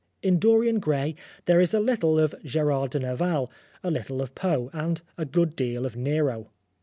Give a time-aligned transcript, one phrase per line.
[0.23, 1.13] In Dorian Gray
[1.45, 3.51] there is a little of Gerard de Nerval,
[3.83, 6.49] a little of Poe, and a good deal of Nero.